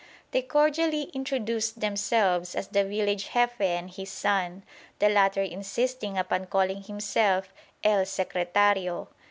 [0.31, 4.63] They cordially introduced themselves as the village Jefe and his son;
[4.97, 9.09] the latter insisting upon calling himself "el secretario."